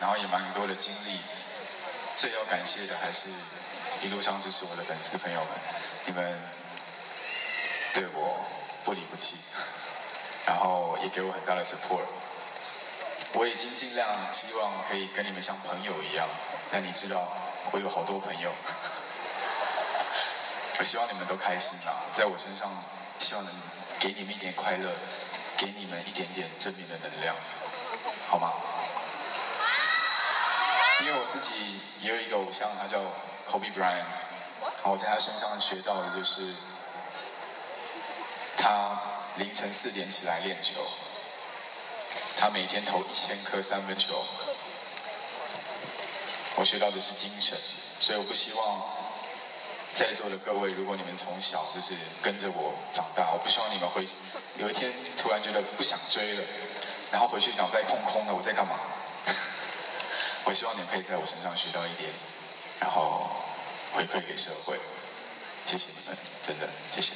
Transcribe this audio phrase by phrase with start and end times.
[0.00, 1.20] 然后也蛮多的经历。
[2.16, 3.30] 最要感谢的还是
[4.02, 5.48] 一路上支持我的粉丝朋友们，
[6.06, 6.38] 你们
[7.94, 8.44] 对我
[8.84, 9.36] 不离不弃，
[10.44, 12.04] 然后也给我很大的 support。
[13.32, 16.28] 我已经尽量希望可以跟你们像朋友一样，
[16.70, 17.26] 但你知道
[17.70, 18.52] 我有好多朋友，
[20.78, 22.70] 我希望你们都开心啊，在我身上
[23.20, 23.54] 希望能
[23.98, 24.92] 给你们一点快乐，
[25.56, 27.34] 给你们一点点正面的能量，
[28.28, 28.52] 好吗？
[31.32, 33.00] 自己也有一个偶像，他叫
[33.48, 34.04] Kobe Bryant，
[34.84, 36.54] 我在他身上学到的就是，
[38.56, 39.00] 他
[39.36, 40.80] 凌晨四点起来练球。
[42.36, 44.24] 他每天投一千颗三分球，
[46.56, 47.56] 我学到的是精神，
[48.00, 48.82] 所以我不希望
[49.94, 54.08] 在座的各位，如果你们从小就是跟着我长大，我不希望你们会
[54.56, 56.42] 有一天突然觉得不想追了，
[57.12, 58.74] 然后回去脑袋空空的，我在干嘛？
[60.44, 62.10] 我希望你可以在我身上学到一点，
[62.80, 63.30] 然后
[63.92, 64.78] 回馈给社会。
[65.66, 67.09] 谢谢你们，真的谢谢。